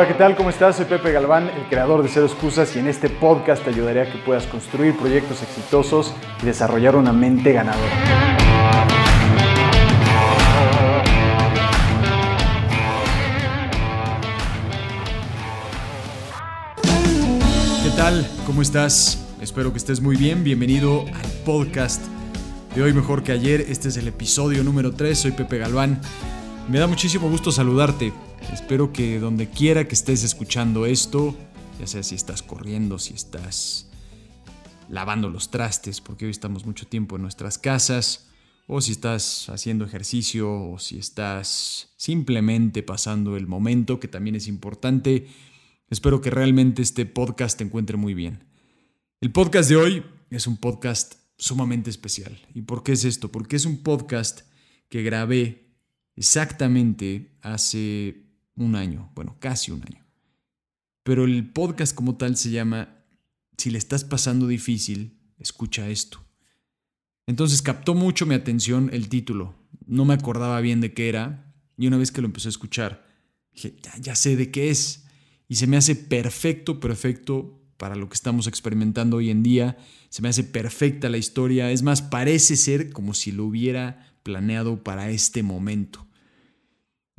[0.00, 0.34] Hola, ¿qué tal?
[0.34, 0.76] ¿Cómo estás?
[0.76, 4.10] Soy Pepe Galván, el creador de Cero Excusas y en este podcast te ayudaré a
[4.10, 7.92] que puedas construir proyectos exitosos y desarrollar una mente ganadora.
[17.82, 18.26] ¿Qué tal?
[18.46, 19.22] ¿Cómo estás?
[19.42, 20.42] Espero que estés muy bien.
[20.42, 22.02] Bienvenido al podcast
[22.74, 23.66] de hoy mejor que ayer.
[23.68, 25.18] Este es el episodio número 3.
[25.18, 26.00] Soy Pepe Galván.
[26.70, 28.12] Me da muchísimo gusto saludarte.
[28.52, 31.36] Espero que donde quiera que estés escuchando esto,
[31.80, 33.90] ya sea si estás corriendo, si estás
[34.88, 38.30] lavando los trastes, porque hoy estamos mucho tiempo en nuestras casas,
[38.68, 44.46] o si estás haciendo ejercicio, o si estás simplemente pasando el momento, que también es
[44.46, 45.26] importante,
[45.88, 48.44] espero que realmente este podcast te encuentre muy bien.
[49.20, 52.38] El podcast de hoy es un podcast sumamente especial.
[52.54, 53.32] ¿Y por qué es esto?
[53.32, 54.42] Porque es un podcast
[54.88, 55.69] que grabé
[56.20, 60.04] exactamente hace un año, bueno, casi un año.
[61.02, 63.06] Pero el podcast como tal se llama
[63.56, 66.22] Si le estás pasando difícil, escucha esto.
[67.26, 69.54] Entonces captó mucho mi atención el título.
[69.86, 73.06] No me acordaba bien de qué era y una vez que lo empecé a escuchar,
[73.54, 75.06] dije, ya, ya sé de qué es.
[75.48, 79.78] Y se me hace perfecto, perfecto para lo que estamos experimentando hoy en día.
[80.10, 81.70] Se me hace perfecta la historia.
[81.70, 86.09] Es más, parece ser como si lo hubiera planeado para este momento.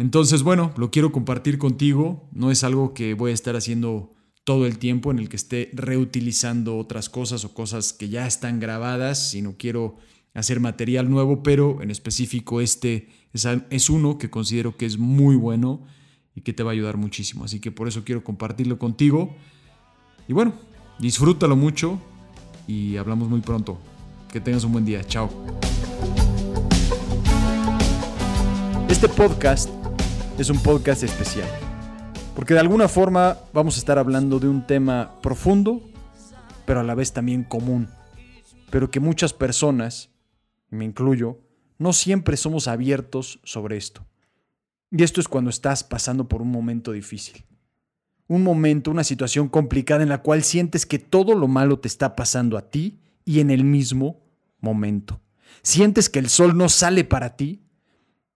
[0.01, 2.27] Entonces, bueno, lo quiero compartir contigo.
[2.31, 4.09] No es algo que voy a estar haciendo
[4.43, 8.59] todo el tiempo en el que esté reutilizando otras cosas o cosas que ya están
[8.59, 9.97] grabadas, sino quiero
[10.33, 15.85] hacer material nuevo, pero en específico este es, uno que considero que es muy bueno
[16.33, 17.43] y que te va a ayudar muchísimo.
[17.43, 19.35] Así que por eso quiero compartirlo contigo.
[20.27, 20.55] Y bueno,
[20.97, 22.01] disfrútalo mucho
[22.65, 23.77] y hablamos muy pronto.
[24.33, 25.03] Que tengas un buen día.
[25.03, 25.29] Chao.
[28.89, 29.80] Este podcast
[30.37, 31.47] es un podcast especial.
[32.35, 35.81] Porque de alguna forma vamos a estar hablando de un tema profundo,
[36.65, 37.89] pero a la vez también común.
[38.69, 40.09] Pero que muchas personas,
[40.69, 41.39] me incluyo,
[41.77, 44.05] no siempre somos abiertos sobre esto.
[44.89, 47.45] Y esto es cuando estás pasando por un momento difícil.
[48.27, 52.15] Un momento, una situación complicada en la cual sientes que todo lo malo te está
[52.15, 54.21] pasando a ti y en el mismo
[54.59, 55.19] momento.
[55.63, 57.63] Sientes que el sol no sale para ti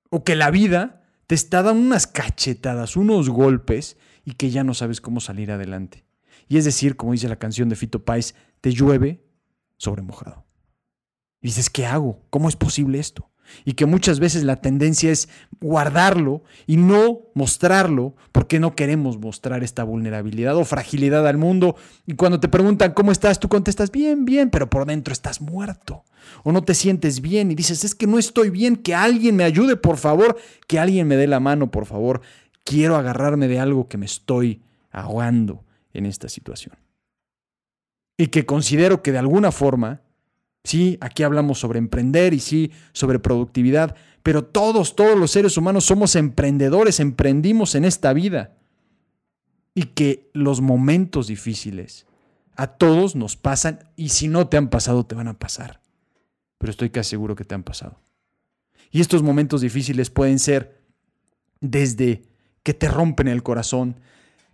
[0.10, 4.74] o que la vida te está dando unas cachetadas, unos golpes y que ya no
[4.74, 6.06] sabes cómo salir adelante.
[6.48, 9.26] Y es decir, como dice la canción de Fito Páez, te llueve
[9.78, 10.46] sobre mojado.
[11.42, 12.22] Y dices, ¿qué hago?
[12.30, 13.30] ¿Cómo es posible esto?
[13.64, 15.30] Y que muchas veces la tendencia es
[15.62, 21.76] guardarlo y no mostrarlo porque no queremos mostrar esta vulnerabilidad o fragilidad al mundo.
[22.06, 26.04] Y cuando te preguntan cómo estás, tú contestas bien, bien, pero por dentro estás muerto.
[26.44, 29.44] O no te sientes bien y dices, es que no estoy bien, que alguien me
[29.44, 32.22] ayude, por favor, que alguien me dé la mano, por favor.
[32.64, 35.64] Quiero agarrarme de algo que me estoy ahogando
[35.94, 36.76] en esta situación.
[38.18, 40.02] Y que considero que de alguna forma
[40.66, 45.86] Sí, aquí hablamos sobre emprender y sí, sobre productividad, pero todos, todos los seres humanos
[45.86, 48.58] somos emprendedores, emprendimos en esta vida.
[49.76, 52.08] Y que los momentos difíciles
[52.56, 55.82] a todos nos pasan y si no te han pasado, te van a pasar.
[56.58, 58.00] Pero estoy casi seguro que te han pasado.
[58.90, 60.82] Y estos momentos difíciles pueden ser
[61.60, 62.24] desde
[62.64, 64.00] que te rompen el corazón,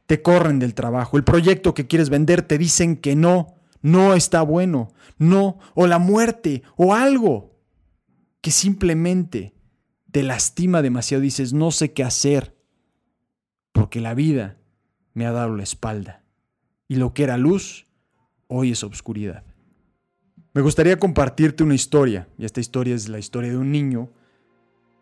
[0.08, 4.42] te corren del trabajo, el proyecto que quieres vender te dicen que no, no está
[4.42, 7.59] bueno, no, o la muerte, o algo
[8.42, 9.53] que simplemente
[10.12, 12.56] te lastima demasiado, dices, no sé qué hacer,
[13.72, 14.58] porque la vida
[15.14, 16.24] me ha dado la espalda,
[16.88, 17.88] y lo que era luz,
[18.47, 19.44] hoy es obscuridad.
[20.53, 24.12] Me gustaría compartirte una historia, y esta historia es la historia de un niño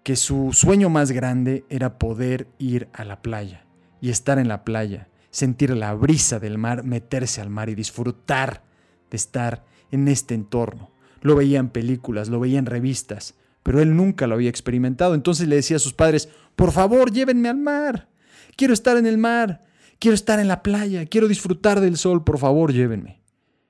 [0.03, 3.65] que su sueño más grande era poder ir a la playa
[4.01, 8.63] y estar en la playa, sentir la brisa del mar, meterse al mar y disfrutar
[9.09, 10.91] de estar en este entorno.
[11.21, 15.15] Lo veía en películas, lo veía en revistas, pero él nunca lo había experimentado.
[15.15, 18.09] Entonces le decía a sus padres, por favor, llévenme al mar.
[18.55, 19.63] Quiero estar en el mar,
[19.99, 23.21] quiero estar en la playa, quiero disfrutar del sol, por favor, llévenme.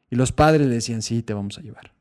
[0.10, 1.94] Y los padres le decían, sí, te vamos a llevar.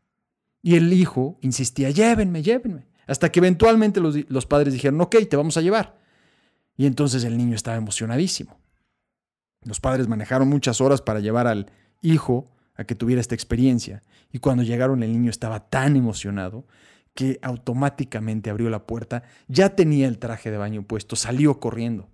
[0.62, 2.86] Y el hijo insistía, llévenme, llévenme.
[3.06, 5.98] Hasta que eventualmente los, los padres dijeron, ok, te vamos a llevar.
[6.76, 8.58] Y entonces el niño estaba emocionadísimo.
[9.62, 11.70] Los padres manejaron muchas horas para llevar al
[12.00, 14.02] hijo a que tuviera esta experiencia.
[14.32, 16.66] Y cuando llegaron el niño estaba tan emocionado
[17.12, 22.08] que automáticamente abrió la puerta, ya tenía el traje de baño puesto, salió corriendo.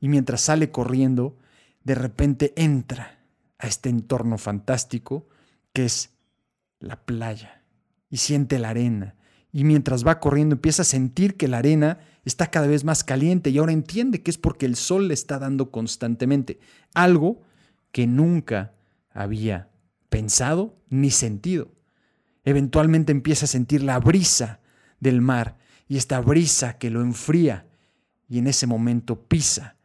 [0.00, 1.36] Y mientras sale corriendo,
[1.82, 3.18] de repente entra
[3.58, 5.26] a este entorno fantástico
[5.72, 6.14] que es
[6.78, 7.62] la playa.
[8.08, 9.16] Y siente la arena,
[9.50, 13.50] Y mientras va corriendo empieza a sentir que la arena está cada vez más caliente
[13.50, 16.58] y ahora entiende que es porque el sol le está dando constantemente,
[16.92, 17.42] algo
[17.92, 18.72] que nunca
[19.10, 19.68] había
[20.14, 21.72] pensado ni sentido.
[22.44, 24.60] Eventualmente empieza a sentir la brisa
[25.00, 25.58] del mar
[25.88, 27.66] y esta brisa que lo enfría
[28.28, 29.76] y en ese momento pisa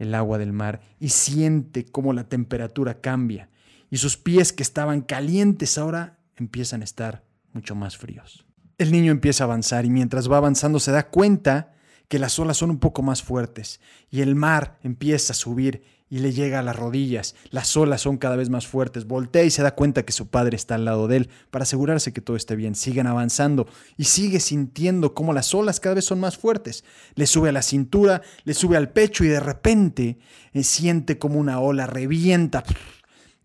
[0.00, 3.50] el agua del mar y siente cómo la temperatura cambia
[3.88, 8.46] y sus pies que estaban calientes ahora empiezan a estar mucho más fríos.
[8.78, 11.72] El niño empieza a avanzar y mientras va avanzando se da cuenta
[12.08, 16.18] que las olas son un poco más fuertes y el mar empieza a subir y
[16.20, 17.34] le llega a las rodillas.
[17.50, 19.06] Las olas son cada vez más fuertes.
[19.06, 22.12] Voltea y se da cuenta que su padre está al lado de él para asegurarse
[22.12, 22.74] que todo esté bien.
[22.74, 23.66] Siguen avanzando
[23.96, 26.84] y sigue sintiendo cómo las olas cada vez son más fuertes.
[27.14, 30.18] Le sube a la cintura, le sube al pecho y de repente
[30.52, 32.64] eh, siente como una ola revienta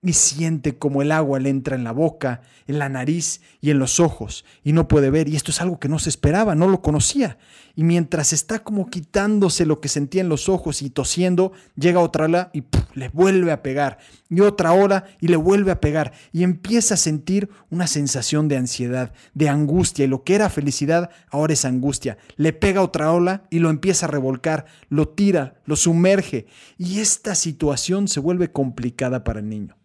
[0.03, 3.79] y siente como el agua le entra en la boca, en la nariz y en
[3.79, 5.29] los ojos y no puede ver.
[5.29, 7.38] Y esto es algo que no se esperaba, no lo conocía.
[7.75, 12.25] Y mientras está como quitándose lo que sentía en los ojos y tosiendo, llega otra
[12.25, 13.97] ola y le vuelve a pegar.
[14.29, 16.11] Y otra ola y le vuelve a pegar.
[16.33, 20.05] Y empieza a sentir una sensación de ansiedad, de angustia.
[20.05, 22.17] Y lo que era felicidad ahora es angustia.
[22.35, 26.45] Le pega otra ola y lo empieza a revolcar, lo tira, lo sumerge.
[26.77, 29.77] Y esta situación se vuelve complicada para el niño.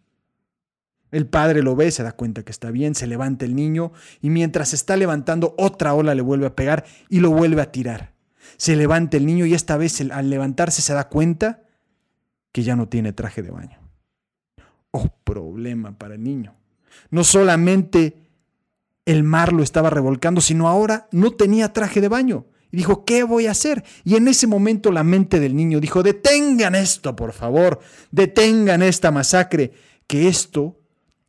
[1.11, 4.31] El padre lo ve, se da cuenta que está bien, se levanta el niño y
[4.31, 8.13] mientras está levantando otra ola le vuelve a pegar y lo vuelve a tirar.
[8.57, 11.63] Se levanta el niño y esta vez al levantarse se da cuenta
[12.53, 13.79] que ya no tiene traje de baño.
[14.91, 16.55] Oh, problema para el niño.
[17.11, 18.29] No solamente
[19.07, 22.47] el mar lo estaba revolcando, sino ahora no tenía traje de baño.
[22.71, 23.85] Y dijo, ¿qué voy a hacer?
[24.05, 29.11] Y en ese momento la mente del niño dijo, detengan esto, por favor, detengan esta
[29.11, 29.73] masacre,
[30.07, 30.78] que esto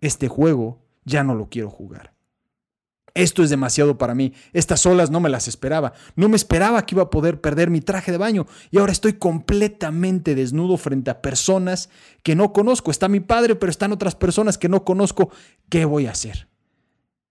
[0.02, 2.14] este juego ya no lo quiero jugar.
[3.14, 4.34] Esto es demasiado para mí.
[4.54, 5.94] Estas olas no me las esperaba.
[6.16, 8.46] No me esperaba que iba a poder perder mi traje de baño.
[8.72, 11.90] Y ahora estoy completamente desnudo frente a personas
[12.24, 12.92] que no conozco.
[12.92, 15.32] Está mi padre, pero están otras personas que no conozco.
[15.70, 16.48] ¿Qué voy a hacer?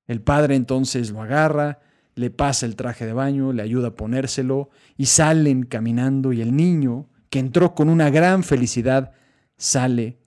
[0.07, 1.81] El padre entonces lo agarra,
[2.15, 6.57] le pasa el traje de baño, le ayuda a ponérselo y salen caminando y el
[6.57, 9.13] niño, que entró con una gran felicidad,
[9.57, 10.19] sale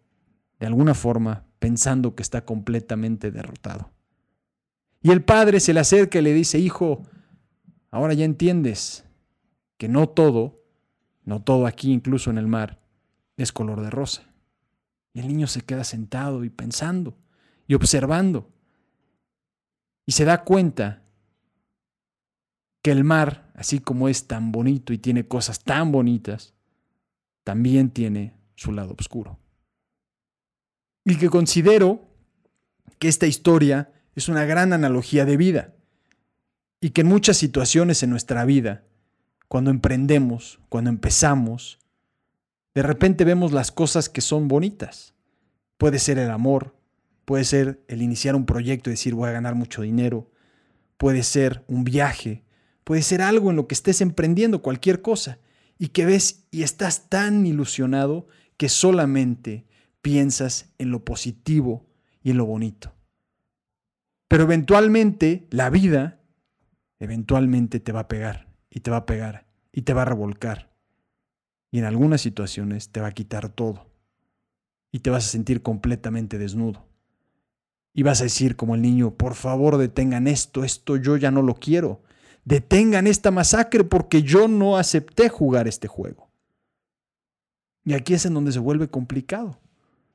[0.60, 3.92] de alguna forma pensando que está completamente derrotado.
[5.00, 7.04] Y el padre se le acerca y le dice, hijo,
[7.92, 9.06] ahora ya entiendes
[9.78, 10.64] que no todo,
[11.24, 12.82] no todo aquí, incluso en el mar,
[13.38, 14.24] es color de rosa.
[15.14, 17.16] Y el niño se queda sentado y pensando
[17.68, 18.50] y observando.
[20.08, 21.04] Y se da cuenta
[22.82, 26.56] que el mar, así como es tan bonito y tiene cosas tan bonitas,
[27.44, 29.41] también tiene su lado oscuro
[31.06, 32.08] y que considero
[33.00, 35.74] que esta historia es una gran analogía de vida
[36.80, 38.84] y que en muchas situaciones en nuestra vida,
[39.48, 41.80] cuando emprendemos, cuando empezamos,
[42.74, 45.14] de repente vemos las cosas que son bonitas.
[45.78, 46.76] Puede ser el amor,
[47.26, 50.32] puede ser el iniciar un proyecto y decir voy a ganar mucho dinero,
[50.98, 52.44] puede ser un viaje,
[52.84, 55.40] puede ser algo en lo que estés emprendiendo, cualquier cosa,
[55.78, 58.28] y que ves y estás tan ilusionado
[58.58, 59.66] que solamente
[60.02, 61.86] piensas en lo positivo
[62.24, 62.94] y en lo bonito.
[64.28, 66.20] Pero eventualmente la vida,
[67.00, 70.72] eventualmente te va a pegar y te va a pegar y te va a revolcar.
[71.72, 73.90] Y en algunas situaciones te va a quitar todo.
[74.92, 76.86] Y te vas a sentir completamente desnudo.
[77.94, 81.42] Y vas a decir como el niño, por favor detengan esto, esto yo ya no
[81.42, 82.02] lo quiero.
[82.44, 86.30] Detengan esta masacre porque yo no acepté jugar este juego.
[87.84, 89.60] Y aquí es en donde se vuelve complicado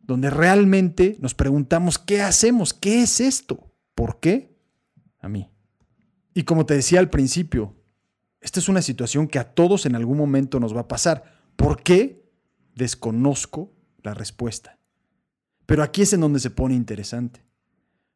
[0.07, 2.73] donde realmente nos preguntamos, ¿qué hacemos?
[2.73, 3.73] ¿Qué es esto?
[3.95, 4.57] ¿Por qué?
[5.21, 5.51] A mí.
[6.35, 7.75] Y como te decía al principio,
[8.41, 11.25] esta es una situación que a todos en algún momento nos va a pasar.
[11.57, 12.25] ¿Por qué?
[12.75, 13.73] Desconozco
[14.03, 14.79] la respuesta.
[15.65, 17.45] Pero aquí es en donde se pone interesante.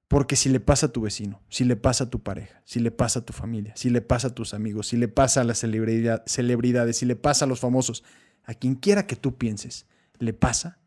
[0.06, 2.90] Porque si le pasa a tu vecino, si le pasa a tu pareja, si le
[2.90, 5.58] pasa a tu familia, si le pasa a tus amigos, si le pasa a las
[5.58, 8.02] celebridades, si le pasa a los famosos,
[8.42, 9.86] a quien quiera que tú pienses,
[10.18, 10.79] le pasa,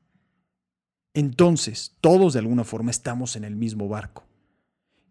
[1.13, 4.25] entonces todos de alguna forma estamos en el mismo barco.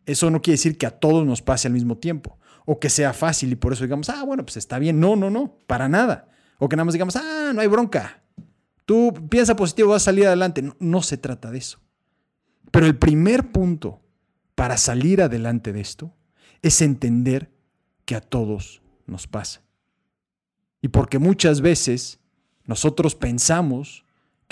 [0.04, 3.12] Eso no quiere decir que a todos nos pase al mismo tiempo o que sea
[3.12, 5.00] fácil y por eso digamos, ah, bueno, pues está bien.
[5.00, 6.28] No, no, no, para nada.
[6.58, 8.22] O que nada más digamos, ah, no hay bronca.
[8.84, 10.62] Tú piensa positivo, vas a salir adelante.
[10.62, 11.80] No, no se trata de eso.
[12.70, 14.00] Pero el primer punto
[14.54, 16.14] para salir adelante de esto
[16.62, 17.52] es entender
[18.04, 19.62] que a todos nos pasa.
[20.80, 22.20] Y porque muchas veces
[22.64, 24.01] nosotros pensamos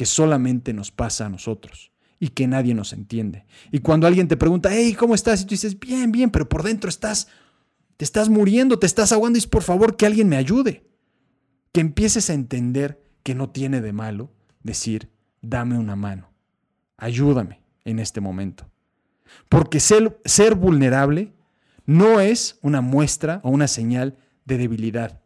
[0.00, 3.44] que solamente nos pasa a nosotros y que nadie nos entiende.
[3.70, 5.42] Y cuando alguien te pregunta, hey, ¿cómo estás?
[5.42, 7.28] Y tú dices, bien, bien, pero por dentro estás
[7.98, 10.86] te estás muriendo, te estás ahogando y es por favor que alguien me ayude.
[11.70, 15.10] Que empieces a entender que no tiene de malo decir,
[15.42, 16.30] dame una mano,
[16.96, 18.70] ayúdame en este momento.
[19.50, 21.34] Porque ser, ser vulnerable
[21.84, 24.16] no es una muestra o una señal
[24.46, 25.20] de debilidad,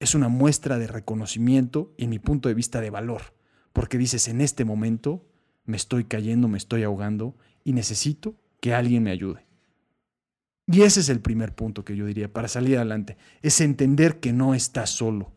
[0.00, 3.35] es una muestra de reconocimiento y en mi punto de vista de valor,
[3.76, 5.22] porque dices, en este momento
[5.66, 9.44] me estoy cayendo, me estoy ahogando y necesito que alguien me ayude.
[10.66, 14.32] Y ese es el primer punto que yo diría para salir adelante, es entender que
[14.32, 15.30] no estás solo,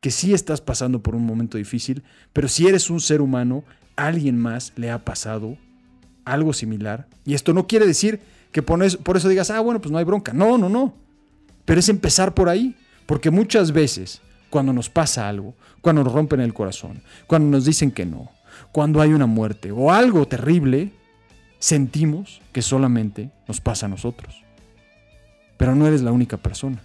[0.00, 3.62] que sí estás pasando por un momento difícil, pero si eres un ser humano,
[3.94, 5.58] alguien más le ha pasado
[6.24, 7.08] algo similar.
[7.26, 8.20] Y esto no quiere decir
[8.52, 10.32] que por eso, digas, ah, bueno, pues no hay bronca.
[10.32, 10.94] No, no, no.
[11.66, 14.22] Pero es empezar por ahí, porque muchas veces
[14.52, 18.30] cuando nos pasa algo, cuando nos rompen el corazón, cuando nos dicen que no,
[18.70, 20.92] cuando hay una muerte o algo terrible,
[21.58, 24.44] sentimos que solamente nos pasa a nosotros.
[25.56, 26.82] Pero no eres la única persona.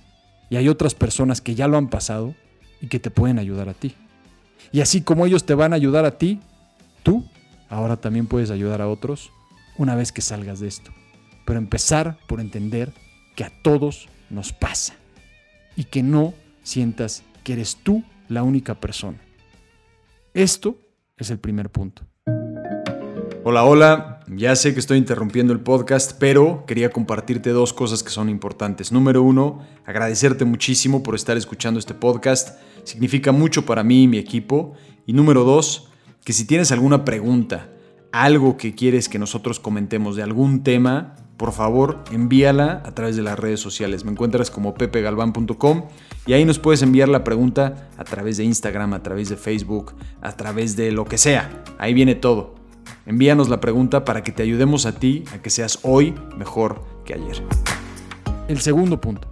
[0.50, 2.36] Y hay otras personas que ya lo han pasado
[2.80, 3.96] y que te pueden ayudar a ti.
[4.72, 6.40] Y así como ellos te van a ayudar a ti,
[7.04, 7.26] tú
[7.70, 9.30] ahora también puedes ayudar a otros
[9.78, 10.92] una vez que salgas de esto.
[11.46, 12.94] Pero empezar por entender
[13.36, 14.94] que a todos nos pasa
[15.76, 16.34] y que no
[16.64, 19.22] sientas que eres tú la única persona.
[20.34, 20.76] Esto
[21.16, 22.02] es el primer punto.
[23.46, 24.20] Hola, hola.
[24.28, 28.92] Ya sé que estoy interrumpiendo el podcast, pero quería compartirte dos cosas que son importantes.
[28.92, 32.60] Número uno, agradecerte muchísimo por estar escuchando este podcast.
[32.84, 34.74] Significa mucho para mí y mi equipo.
[35.06, 35.88] Y número dos,
[36.26, 37.70] que si tienes alguna pregunta,
[38.24, 43.22] algo que quieres que nosotros comentemos de algún tema, por favor envíala a través de
[43.22, 44.04] las redes sociales.
[44.06, 45.84] Me encuentras como pepegalvan.com
[46.26, 49.94] y ahí nos puedes enviar la pregunta a través de Instagram, a través de Facebook,
[50.22, 51.64] a través de lo que sea.
[51.78, 52.56] Ahí viene todo.
[53.06, 57.14] Envíanos la pregunta para que te ayudemos a ti a que seas hoy mejor que
[57.14, 57.44] ayer.
[58.48, 59.28] El segundo punto.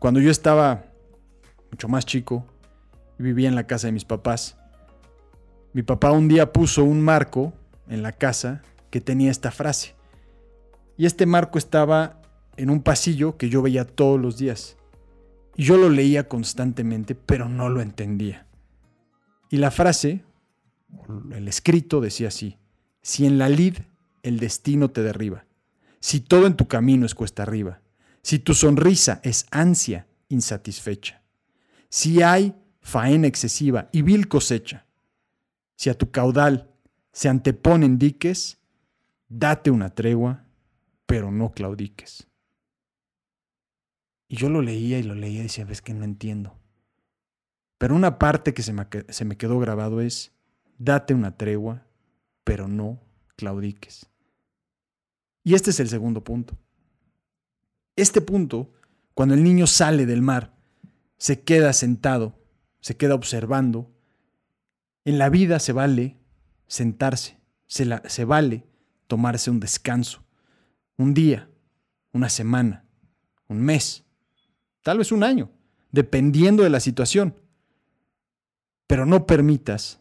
[0.00, 0.86] Cuando yo estaba
[1.70, 2.44] mucho más chico
[3.18, 4.56] y vivía en la casa de mis papás,
[5.74, 7.52] mi papá un día puso un marco
[7.88, 9.94] en la casa que tenía esta frase.
[10.96, 12.22] Y este marco estaba
[12.56, 14.76] en un pasillo que yo veía todos los días.
[15.56, 18.46] Y yo lo leía constantemente, pero no lo entendía.
[19.50, 20.24] Y la frase
[21.32, 22.56] el escrito decía así,
[23.02, 23.78] si en la lid
[24.22, 25.44] el destino te derriba,
[26.00, 27.80] si todo en tu camino es cuesta arriba,
[28.22, 31.22] si tu sonrisa es ansia insatisfecha,
[31.88, 34.86] si hay faena excesiva y vil cosecha,
[35.76, 36.70] si a tu caudal
[37.12, 38.58] se anteponen diques,
[39.28, 40.44] date una tregua,
[41.06, 42.26] pero no claudiques.
[44.28, 46.58] Y yo lo leía y lo leía y decía, ves que no entiendo.
[47.78, 50.32] Pero una parte que se me, se me quedó grabado es,
[50.78, 51.86] date una tregua,
[52.42, 53.00] pero no
[53.36, 54.06] claudiques.
[55.42, 56.56] Y este es el segundo punto.
[57.96, 58.72] Este punto,
[59.12, 60.56] cuando el niño sale del mar,
[61.16, 62.38] se queda sentado,
[62.80, 63.93] se queda observando,
[65.04, 66.16] en la vida se vale
[66.66, 68.64] sentarse, se, se vale
[69.06, 70.24] tomarse un descanso,
[70.96, 71.48] un día,
[72.12, 72.84] una semana,
[73.48, 74.04] un mes,
[74.82, 75.50] tal vez un año,
[75.92, 77.36] dependiendo de la situación.
[78.86, 80.00] Pero no permitas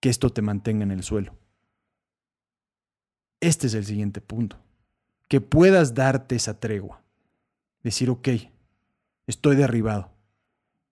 [0.00, 1.36] que esto te mantenga en el suelo.
[3.40, 4.58] Este es el siguiente punto.
[5.28, 7.02] Que puedas darte esa tregua.
[7.82, 8.28] Decir, ok,
[9.26, 10.10] estoy derribado.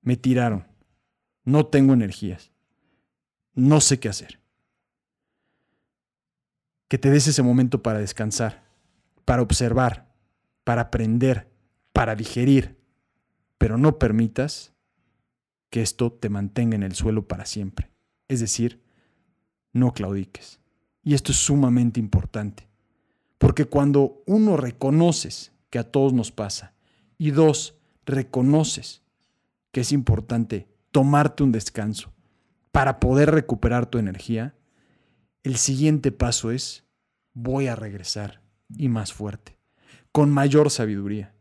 [0.02, 0.66] Me tiraron.
[1.44, 2.50] No tengo energías.
[3.56, 4.38] No sé qué hacer.
[6.88, 8.62] Que te des ese momento para descansar,
[9.24, 10.14] para observar,
[10.62, 11.50] para aprender,
[11.92, 12.76] para digerir.
[13.56, 14.74] Pero no permitas
[15.70, 17.90] que esto te mantenga en el suelo para siempre.
[18.28, 18.82] Es decir,
[19.72, 20.60] no claudiques.
[21.02, 22.68] Y esto es sumamente importante,
[23.38, 26.74] porque cuando uno reconoces que a todos nos pasa
[27.16, 29.02] y dos, reconoces
[29.70, 32.15] que es importante tomarte un descanso
[32.76, 34.54] para poder recuperar tu energía,
[35.42, 36.84] el siguiente paso es
[37.32, 39.56] voy a regresar y más fuerte,
[40.12, 41.34] con mayor sabiduría.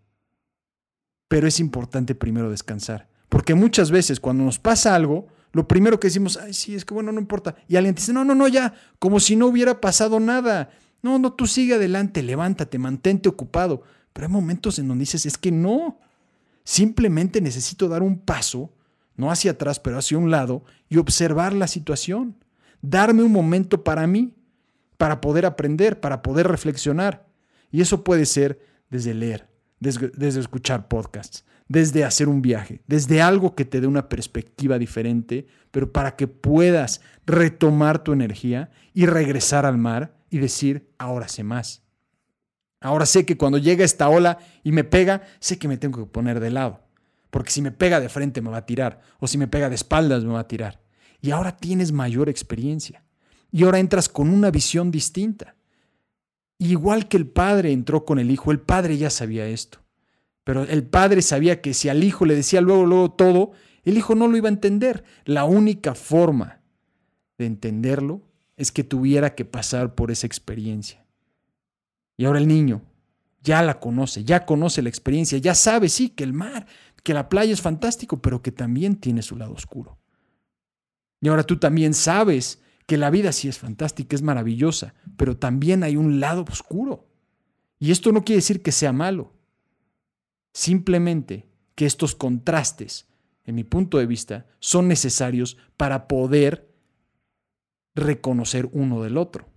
[1.28, 6.08] Pero es importante primero descansar, porque muchas veces cuando nos pasa algo, lo primero que
[6.08, 7.58] decimos, ay, sí, es que bueno, no importa.
[7.68, 10.70] Y alguien dice, no, no, no, ya, como si no hubiera pasado nada.
[11.02, 13.84] No, no, tú sigue adelante, levántate, mantente ocupado.
[14.14, 16.00] Pero hay momentos en donde dices, es que no.
[16.64, 18.72] Simplemente necesito dar un paso,
[19.16, 22.36] no hacia atrás, pero hacia un lado, y observar la situación.
[22.82, 24.36] Darme un momento para mí,
[24.98, 27.26] para poder aprender, para poder reflexionar.
[27.72, 29.48] Y eso puede ser desde leer,
[29.80, 35.48] desde, escuchar podcasts, desde hacer un viaje, desde algo que te dé una perspectiva diferente,
[35.72, 41.44] pero para que puedas retomar tu energía y regresar al mar y decir, ahora sé
[41.44, 41.86] más,
[42.86, 46.06] Ahora sé que cuando llega esta ola y me pega, sé que me tengo que
[46.06, 46.85] poner de lado.
[47.36, 49.02] Porque si me pega de frente me va a tirar.
[49.20, 50.80] O si me pega de espaldas me va a tirar.
[51.20, 53.04] Y ahora tienes mayor experiencia.
[53.52, 55.54] Y ahora entras con una visión distinta.
[56.60, 59.80] igual que el padre entró con el hijo, el padre ya sabía esto.
[60.46, 63.52] Pero el padre sabía que si al hijo le decía luego, luego todo,
[63.84, 65.04] el hijo no lo iba a entender.
[65.26, 66.62] La única forma
[67.38, 68.22] de entenderlo
[68.56, 71.06] es que tuviera que pasar por esa experiencia.
[72.16, 72.82] Y ahora el niño
[73.46, 76.66] ya la conoce, ya conoce la experiencia, ya sabe, sí, que el mar,
[77.06, 80.00] que la playa es fantástico, pero que también tiene su lado oscuro.
[81.22, 85.84] Y ahora tú también sabes que la vida sí es fantástica, es maravillosa, pero también
[85.84, 87.08] hay un lado oscuro.
[87.78, 89.34] Y esto no quiere decir que sea malo.
[90.52, 93.08] Simplemente que estos contrastes,
[93.44, 96.74] en mi punto de vista, son necesarios para poder
[97.94, 99.48] reconocer uno del otro.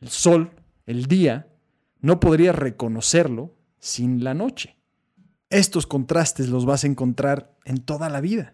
[0.00, 0.52] El sol
[0.84, 1.48] el día,
[2.00, 4.77] no podrías reconocerlo sin la noche.
[5.50, 8.52] Estos contrastes los vas a encontrar en toda la vida.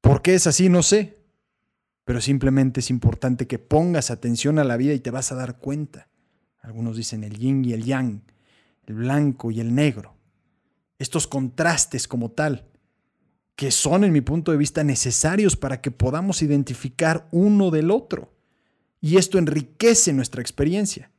[0.00, 0.68] ¿Por qué es así?
[0.68, 1.18] No sé.
[2.04, 5.58] Pero simplemente es importante que pongas atención a la vida y te vas a dar
[5.58, 6.08] cuenta.
[6.60, 8.22] Algunos dicen el yin y el yang,
[8.86, 10.14] el blanco y el negro.
[10.98, 12.66] Estos contrastes como tal,
[13.56, 18.34] que son en mi punto de vista necesarios para que podamos identificar uno del otro
[19.00, 21.10] y esto enriquece nuestra experiencia.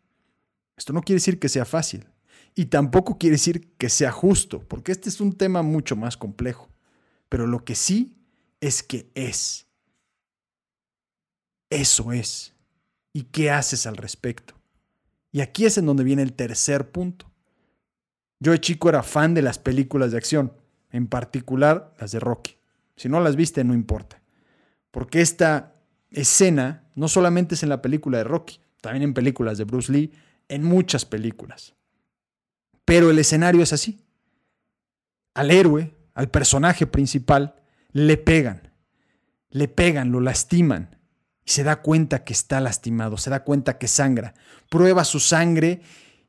[0.76, 2.08] Esto no quiere decir que sea fácil
[2.56, 6.70] y tampoco quiere decir que sea justo, porque este es un tema mucho más complejo.
[7.30, 8.18] Pero lo que sí
[8.60, 9.68] es que es.
[11.70, 12.54] Eso es.
[13.14, 14.56] ¿Y qué haces al respecto?
[15.32, 17.32] Y aquí es en donde viene el tercer punto.
[18.40, 20.54] Yo de chico era fan de las películas de acción,
[20.92, 22.58] en particular las de Rocky.
[22.96, 24.22] Si no las viste, no importa.
[24.92, 25.76] Porque esta
[26.10, 30.12] escena no solamente es en la película de Rocky, también en películas de Bruce Lee,
[30.48, 31.76] en muchas películas.
[32.90, 34.04] Pero el escenario es así.
[35.36, 37.54] Al héroe, al personaje principal,
[37.92, 38.74] le pegan,
[39.52, 40.98] le pegan, lo lastiman
[41.46, 44.34] y se da cuenta que está lastimado, se da cuenta que sangra,
[44.72, 45.82] prueba su sangre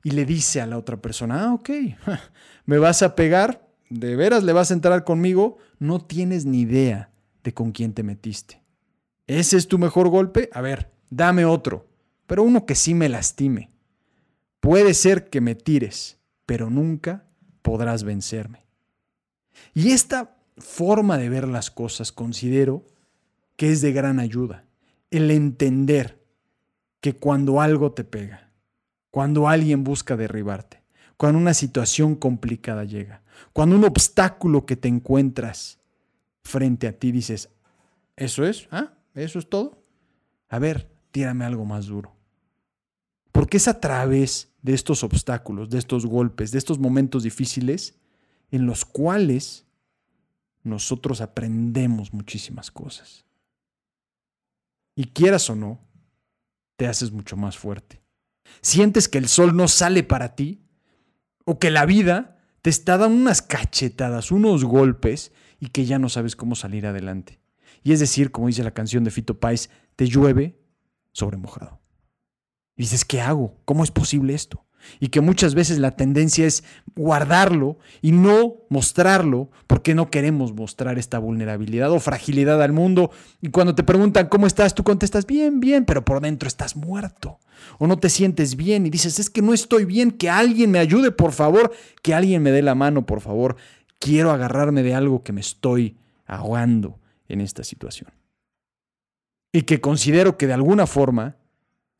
[0.04, 1.70] y le dice a la otra persona, ah, ok,
[2.66, 7.08] me vas a pegar, de veras le vas a entrar conmigo, no tienes ni idea
[7.42, 8.62] de con quién te metiste.
[9.26, 10.50] ¿Ese es tu mejor golpe?
[10.52, 11.88] A ver, dame otro,
[12.26, 13.70] pero uno que sí me lastime.
[14.60, 16.19] Puede ser que me tires,
[16.50, 17.22] pero nunca
[17.62, 18.64] podrás vencerme.
[19.72, 22.84] Y esta forma de ver las cosas considero
[23.54, 24.64] que es de gran ayuda.
[25.12, 26.20] El entender
[27.00, 28.50] que cuando algo te pega,
[29.12, 30.82] cuando alguien busca derribarte,
[31.16, 35.78] cuando una situación complicada llega, cuando un obstáculo que te encuentras
[36.42, 37.48] frente a ti dices,
[38.16, 38.66] ¿eso es?
[38.72, 38.94] ¿Ah?
[39.14, 39.84] ¿Eso es todo?
[40.48, 42.12] A ver, tírame algo más duro.
[43.30, 47.98] Porque es a través de estos obstáculos, de estos golpes, de estos momentos difíciles,
[48.50, 49.66] en los cuales
[50.62, 53.24] nosotros aprendemos muchísimas cosas.
[54.94, 55.80] Y quieras o no,
[56.76, 58.02] te haces mucho más fuerte.
[58.60, 60.62] Sientes que el sol no sale para ti
[61.44, 66.08] o que la vida te está dando unas cachetadas, unos golpes y que ya no
[66.08, 67.40] sabes cómo salir adelante.
[67.82, 70.60] Y es decir, como dice la canción de Fito Páez, te llueve
[71.12, 71.79] sobre mojado.
[72.80, 73.54] Dices, ¿qué hago?
[73.66, 74.64] ¿Cómo es posible esto?
[75.00, 76.64] Y que muchas veces la tendencia es
[76.96, 83.10] guardarlo y no mostrarlo porque no queremos mostrar esta vulnerabilidad o fragilidad al mundo.
[83.42, 87.38] Y cuando te preguntan cómo estás, tú contestas bien, bien, pero por dentro estás muerto.
[87.78, 90.78] O no te sientes bien y dices, es que no estoy bien, que alguien me
[90.78, 93.56] ayude, por favor, que alguien me dé la mano, por favor.
[93.98, 98.10] Quiero agarrarme de algo que me estoy ahogando en esta situación.
[99.52, 101.36] Y que considero que de alguna forma,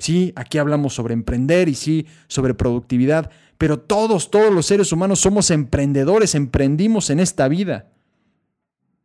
[0.01, 5.21] sí, aquí hablamos sobre emprender y sí, sobre productividad, pero todos, todos los seres humanos
[5.21, 7.93] somos emprendedores, emprendimos en esta vida.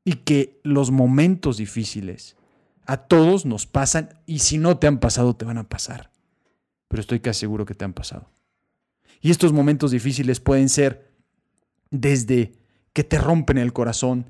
[0.04, 2.36] Y que los momentos difíciles
[2.86, 6.12] a todos nos pasan y si no te han pasado, te van a pasar.
[6.88, 8.30] Pero estoy casi seguro que te han pasado.
[9.22, 11.12] Y estos momentos difíciles pueden ser
[11.90, 12.54] desde
[12.94, 14.30] que te rompen el corazón,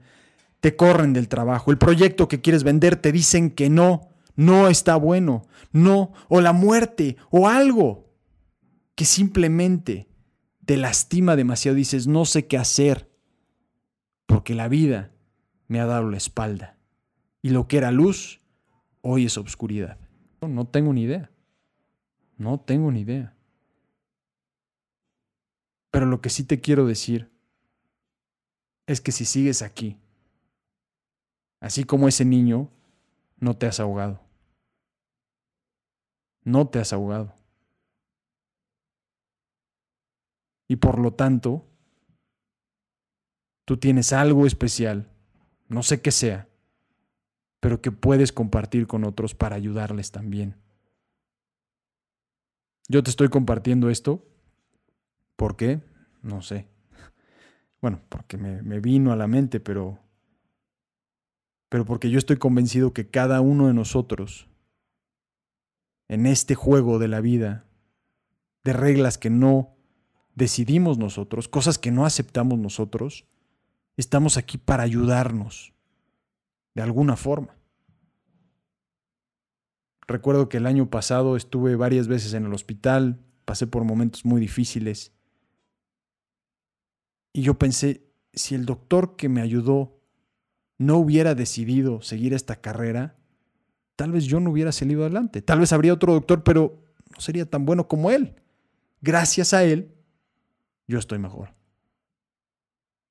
[0.60, 4.96] te corren del trabajo, el proyecto que quieres vender te dicen que no, no está
[4.96, 8.14] bueno, no, o la muerte, o algo
[8.96, 10.08] que simplemente
[10.66, 13.12] te lastima demasiado, dices, no sé qué hacer,
[14.26, 15.12] porque la vida
[15.68, 16.78] me ha dado la espalda,
[17.42, 18.42] y lo que era luz,
[19.02, 20.00] hoy es obscuridad.
[20.42, 21.32] No tengo ni idea,
[22.38, 23.36] no tengo ni idea.
[25.90, 27.32] Pero lo que sí te quiero decir
[28.86, 29.98] es que si sigues aquí,
[31.66, 32.70] Así como ese niño,
[33.40, 34.22] no te has ahogado.
[36.46, 37.36] No te has ahogado.
[40.68, 41.68] Y por lo tanto,
[43.66, 45.12] tú tienes algo especial,
[45.68, 46.48] no sé qué sea,
[47.60, 50.56] pero que puedes compartir con otros para ayudarles también.
[52.88, 54.24] Yo te estoy compartiendo esto.
[55.36, 55.82] ¿Por qué?
[56.22, 56.68] No sé.
[57.82, 60.00] Bueno, porque me, vino a la mente, pero
[61.70, 64.48] pero porque yo estoy convencido que cada uno de nosotros,
[66.08, 67.66] en este juego de la vida,
[68.64, 69.76] de reglas que no
[70.36, 73.26] decidimos nosotros, cosas que no aceptamos nosotros,
[73.98, 75.74] estamos aquí para ayudarnos
[76.74, 77.56] de alguna forma.
[80.08, 84.40] Recuerdo que el año pasado estuve varias veces en el hospital, pasé por momentos muy
[84.40, 85.16] difíciles
[87.36, 90.00] y yo pensé, si el doctor que me ayudó
[90.78, 93.18] no hubiera decidido seguir esta carrera,
[93.96, 95.42] tal vez yo no hubiera salido adelante.
[95.42, 98.36] Tal vez habría otro doctor, pero no sería tan bueno como él.
[99.02, 99.94] Gracias a él,
[100.88, 101.54] yo estoy mejor.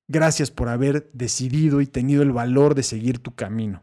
[0.07, 3.81] Gracias por haber decidido y tenido el valor de seguir tu camino.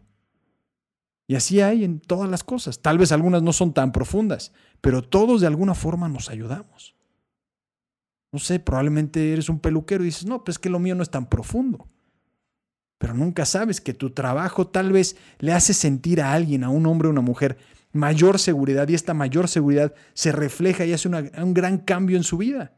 [1.26, 2.80] Y así hay en todas las cosas.
[2.80, 6.94] Tal vez algunas no son tan profundas, pero todos de alguna forma nos ayudamos.
[8.30, 11.02] No sé, probablemente eres un peluquero y dices, no, pues es que lo mío no
[11.02, 11.88] es tan profundo
[13.02, 16.86] pero nunca sabes que tu trabajo tal vez le hace sentir a alguien, a un
[16.86, 17.58] hombre o una mujer,
[17.90, 22.38] mayor seguridad y esta mayor seguridad se refleja y hace un gran cambio en su
[22.38, 22.76] vida.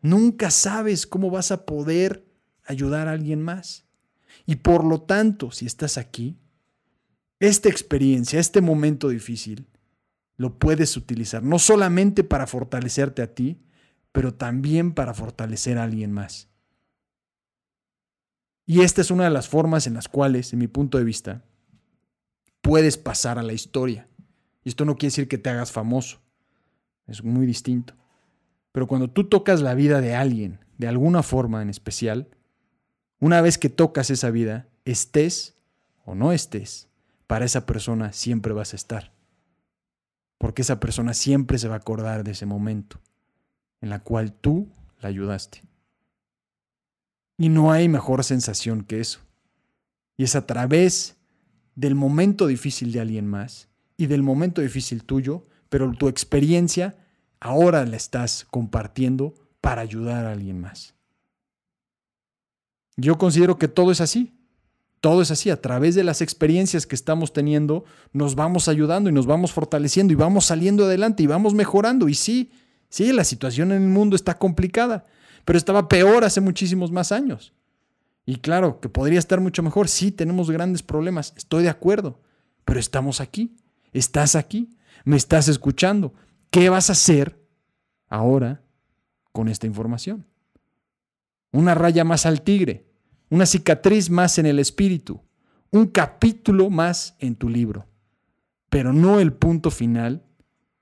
[0.00, 2.26] Nunca sabes cómo vas a poder
[2.64, 3.84] ayudar a alguien más.
[4.46, 6.36] Y por lo tanto, si estás aquí,
[7.38, 9.68] esta experiencia, este momento difícil,
[10.36, 13.62] lo puedes utilizar no solamente para fortalecerte a ti,
[14.10, 16.48] pero también para fortalecer a alguien más.
[18.66, 21.42] Y esta es una de las formas en las cuales, en mi punto de vista,
[22.60, 24.08] puedes pasar a la historia.
[24.64, 26.20] Y esto no quiere decir que te hagas famoso.
[27.06, 27.94] Es muy distinto.
[28.72, 32.28] Pero cuando tú tocas la vida de alguien, de alguna forma en especial,
[33.20, 35.56] una vez que tocas esa vida, estés
[36.04, 36.88] o no estés,
[37.26, 39.12] para esa persona siempre vas a estar.
[40.38, 43.00] Porque esa persona siempre se va a acordar de ese momento
[43.80, 44.68] en la cual tú
[45.00, 45.62] la ayudaste.
[47.36, 49.20] Y no hay mejor sensación que eso.
[50.16, 51.16] Y es a través
[51.74, 56.96] del momento difícil de alguien más y del momento difícil tuyo, pero tu experiencia
[57.40, 60.94] ahora la estás compartiendo para ayudar a alguien más.
[62.96, 64.32] Yo considero que todo es así.
[65.00, 65.50] Todo es así.
[65.50, 70.12] A través de las experiencias que estamos teniendo, nos vamos ayudando y nos vamos fortaleciendo
[70.12, 72.08] y vamos saliendo adelante y vamos mejorando.
[72.08, 72.50] Y sí,
[72.88, 75.04] sí, la situación en el mundo está complicada,
[75.44, 77.52] pero estaba peor hace muchísimos más años.
[78.26, 79.88] Y claro, que podría estar mucho mejor.
[79.88, 82.20] Sí, tenemos grandes problemas, estoy de acuerdo,
[82.64, 83.56] pero estamos aquí,
[83.92, 84.70] estás aquí,
[85.04, 86.14] me estás escuchando.
[86.50, 87.38] ¿Qué vas a hacer
[88.08, 88.62] ahora
[89.32, 90.26] con esta información?
[91.52, 92.86] Una raya más al tigre,
[93.28, 95.20] una cicatriz más en el espíritu,
[95.70, 97.86] un capítulo más en tu libro,
[98.70, 100.24] pero no el punto final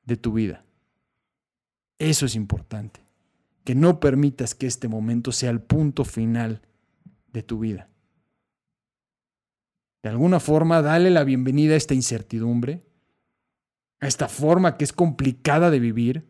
[0.05, 0.64] de tu vida.
[1.98, 3.02] Eso es importante
[3.64, 6.62] que no permitas que este momento sea el punto final
[7.33, 7.88] de tu vida.
[10.03, 12.85] De alguna forma, dale la bienvenida a esta incertidumbre,
[14.01, 16.27] a esta forma que es complicada de vivir,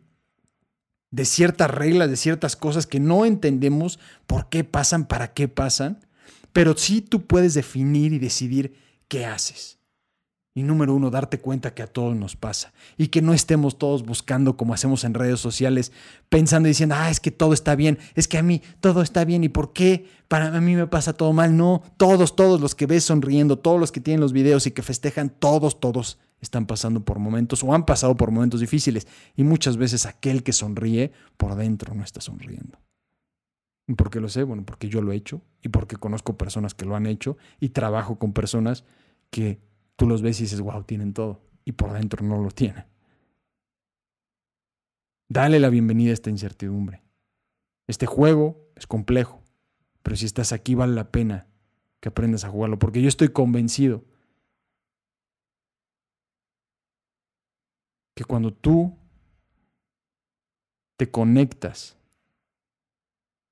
[1.09, 6.05] de ciertas reglas, de ciertas cosas que no entendemos por qué pasan, para qué pasan,
[6.53, 8.75] pero sí tú puedes definir y decidir
[9.07, 9.79] qué haces.
[10.55, 14.03] Y número uno, darte cuenta que a todos nos pasa y que no estemos todos
[14.03, 15.91] buscando como hacemos en redes sociales,
[16.29, 19.25] pensando y diciendo, ah, es que todo está bien, es que a mí todo está
[19.25, 21.57] bien y por qué para mí me pasa todo mal.
[21.57, 24.83] No, todos, todos los que ves sonriendo, todos los que tienen los videos y que
[24.83, 29.77] festejan, todos, todos están pasando por momentos o han pasado por momentos difíciles y muchas
[29.77, 32.77] veces aquel que sonríe por dentro no está sonriendo.
[33.87, 34.43] ¿Y por qué lo sé?
[34.43, 37.69] Bueno, porque yo lo he hecho y porque conozco personas que lo han hecho y
[37.69, 38.85] trabajo con personas
[39.29, 39.59] que
[39.95, 41.41] tú los ves y dices, wow, tienen todo.
[41.65, 42.85] Y por dentro no lo tienen.
[45.29, 47.01] Dale la bienvenida a esta incertidumbre.
[47.87, 49.41] Este juego es complejo,
[50.01, 51.47] pero si estás aquí vale la pena
[51.99, 54.03] que aprendas a jugarlo, porque yo estoy convencido
[58.15, 58.95] que cuando tú
[60.97, 61.97] te conectas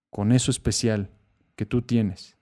[0.09, 1.09] con eso especial
[1.55, 2.37] que tú tienes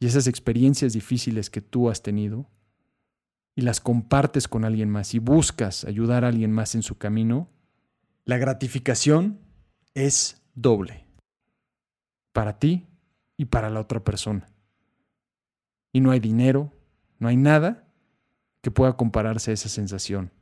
[0.00, 2.46] y esas experiencias difíciles que tú has tenido,
[3.56, 7.48] y las compartes con alguien más y buscas ayudar a alguien más en su camino,
[8.24, 9.38] la gratificación
[9.94, 11.06] es doble
[12.32, 12.86] para ti
[13.36, 14.48] y para la otra persona.
[15.92, 16.72] Y no hay dinero,
[17.18, 17.86] no hay nada
[18.60, 20.32] que pueda compararse a esa sensación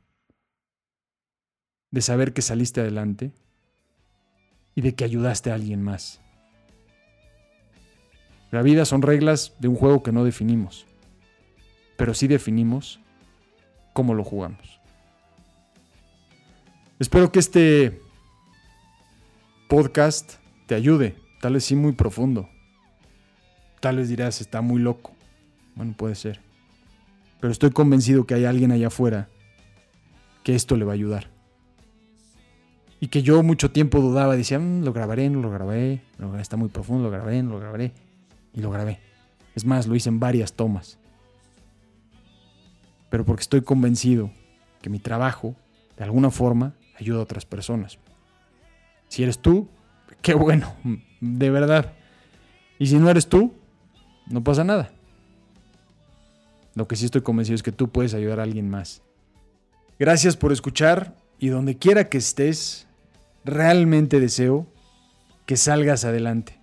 [1.91, 3.31] de saber que saliste adelante
[4.73, 6.21] y de que ayudaste a alguien más.
[8.49, 10.87] La vida son reglas de un juego que no definimos,
[11.95, 13.02] pero sí definimos
[13.93, 14.79] cómo lo jugamos.
[16.99, 18.01] Espero que este
[19.69, 20.33] podcast
[20.67, 22.49] te ayude, tal vez sí muy profundo.
[23.79, 25.11] Tal vez dirás, está muy loco.
[25.75, 26.39] Bueno, puede ser.
[27.39, 29.27] Pero estoy convencido que hay alguien allá afuera
[30.43, 31.29] que esto le va a ayudar.
[32.99, 36.01] Y que yo mucho tiempo dudaba, decía, mm, lo grabaré, no lo grabaré,
[36.39, 37.91] está muy profundo, lo grabaré, no lo grabaré.
[38.53, 38.99] Y lo grabé.
[39.55, 40.97] Es más, lo hice en varias tomas.
[43.13, 44.31] Pero porque estoy convencido
[44.81, 45.55] que mi trabajo,
[45.97, 47.99] de alguna forma, ayuda a otras personas.
[49.07, 49.69] Si eres tú,
[50.23, 50.73] qué bueno,
[51.21, 51.93] de verdad.
[52.79, 53.53] Y si no eres tú,
[54.25, 54.89] no pasa nada.
[56.73, 59.03] Lo que sí estoy convencido es que tú puedes ayudar a alguien más.
[59.99, 62.87] Gracias por escuchar y donde quiera que estés,
[63.45, 64.65] realmente deseo
[65.45, 66.59] que salgas adelante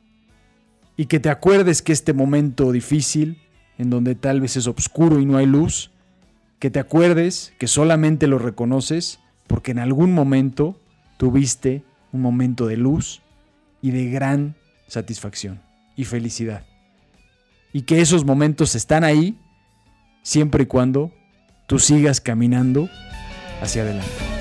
[0.97, 3.41] y que te acuerdes que este momento difícil,
[3.79, 5.93] en donde tal vez es oscuro y no hay luz,
[6.61, 10.79] que te acuerdes que solamente lo reconoces porque en algún momento
[11.17, 13.23] tuviste un momento de luz
[13.83, 14.55] y de gran
[14.87, 15.61] satisfacción
[15.97, 16.67] y felicidad.
[17.73, 19.39] Y que esos momentos están ahí
[20.23, 21.13] siempre y cuando
[21.67, 22.89] tú sigas caminando
[23.63, 24.40] hacia adelante.